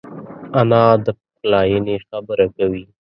انا 0.59 0.83
د 1.03 1.05
پخلاینې 1.19 1.95
خبره 2.07 2.45
کوي 2.55 2.83